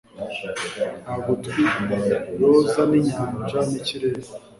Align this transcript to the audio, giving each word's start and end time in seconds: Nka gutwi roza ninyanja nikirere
Nka 1.01 1.15
gutwi 1.25 1.61
roza 2.39 2.81
ninyanja 2.91 3.59
nikirere 3.67 4.21